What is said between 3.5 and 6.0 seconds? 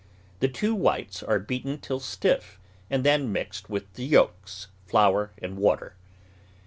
with the yolks, flour, and water.